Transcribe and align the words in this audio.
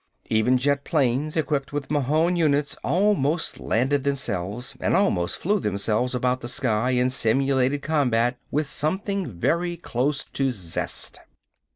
Even 0.31 0.57
jet 0.57 0.83
planes 0.83 1.37
equipped 1.37 1.71
with 1.71 1.91
Mahon 1.91 2.35
units 2.35 2.75
almost 2.83 3.59
landed 3.59 4.03
themselves, 4.03 4.75
and 4.79 4.95
almost 4.95 5.37
flew 5.37 5.59
themselves 5.59 6.15
about 6.15 6.41
the 6.41 6.47
sky 6.47 6.89
in 6.89 7.11
simulated 7.11 7.83
combat 7.83 8.39
with 8.49 8.65
something 8.67 9.27
very 9.27 9.77
close 9.77 10.23
to 10.23 10.49
zest. 10.49 11.19